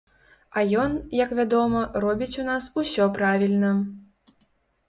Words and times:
А 0.59 0.61
ён, 0.83 0.95
як 1.17 1.35
вядома, 1.39 1.83
робіць 2.05 2.31
у 2.45 2.47
нас 2.49 2.71
усё 2.85 3.11
правільна. 3.19 3.71